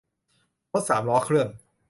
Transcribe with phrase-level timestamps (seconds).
[0.71, 1.47] รถสามล้อเครื่อง